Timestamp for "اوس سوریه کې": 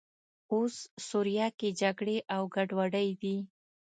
0.53-1.69